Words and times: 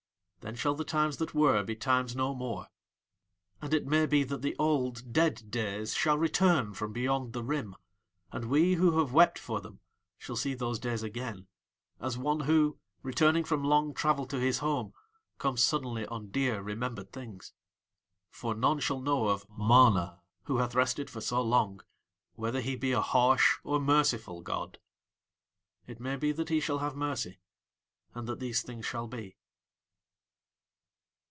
Then 0.43 0.55
shall 0.55 0.73
the 0.73 0.83
Times 0.83 1.17
that 1.17 1.35
were 1.35 1.61
be 1.61 1.75
Times 1.75 2.15
no 2.15 2.33
more; 2.33 2.65
and 3.61 3.71
it 3.75 3.85
may 3.85 4.07
be 4.07 4.23
that 4.23 4.41
the 4.41 4.55
old, 4.57 5.13
dead 5.13 5.51
days 5.51 5.93
shall 5.93 6.17
return 6.17 6.73
from 6.73 6.91
beyond 6.91 7.33
the 7.33 7.43
Rim, 7.43 7.75
and 8.31 8.45
we 8.45 8.73
who 8.73 8.97
have 8.97 9.13
wept 9.13 9.37
for 9.37 9.61
them 9.61 9.81
shall 10.17 10.35
see 10.35 10.55
those 10.55 10.79
days 10.79 11.03
again, 11.03 11.45
as 11.99 12.17
one 12.17 12.39
who, 12.41 12.79
returning 13.03 13.43
from 13.43 13.63
long 13.63 13.93
travel 13.93 14.25
to 14.25 14.39
his 14.39 14.57
home, 14.57 14.95
comes 15.37 15.63
suddenly 15.63 16.07
on 16.07 16.31
dear, 16.31 16.59
remembered 16.63 17.11
things. 17.11 17.53
For 18.31 18.55
none 18.55 18.79
shall 18.79 18.99
know 18.99 19.27
of 19.27 19.45
MANA 19.47 20.23
who 20.45 20.57
hath 20.57 20.73
rested 20.73 21.07
for 21.07 21.21
so 21.21 21.39
long, 21.39 21.81
whether 22.33 22.61
he 22.61 22.75
be 22.75 22.93
a 22.93 23.01
harsh 23.03 23.59
or 23.63 23.79
merciful 23.79 24.41
god. 24.41 24.79
It 25.85 25.99
may 25.99 26.15
be 26.15 26.31
that 26.31 26.49
he 26.49 26.59
shall 26.59 26.79
have 26.79 26.95
mercy, 26.95 27.39
and 28.15 28.27
that 28.27 28.39
these 28.39 28.63
things 28.63 28.87
shall 28.87 29.05
be. 29.07 29.37